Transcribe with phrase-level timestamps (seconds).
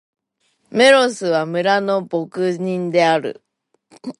[0.71, 3.43] メロスは、村の牧人である。